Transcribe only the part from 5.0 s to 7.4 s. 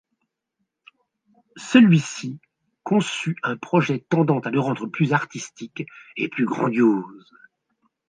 artistique et plus grandiose.